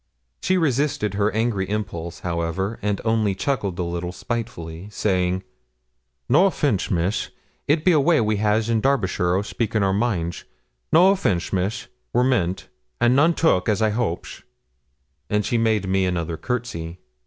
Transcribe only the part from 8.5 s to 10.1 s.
in Derbyshire o' speaking our